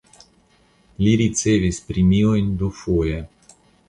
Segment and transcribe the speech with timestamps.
[1.03, 3.21] Li ricevis premiojn dufoje.